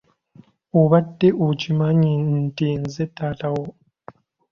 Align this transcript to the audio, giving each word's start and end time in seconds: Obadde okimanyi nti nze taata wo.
Obadde 0.81 1.29
okimanyi 1.47 2.13
nti 2.43 2.67
nze 2.81 3.03
taata 3.15 3.47
wo. 3.55 3.65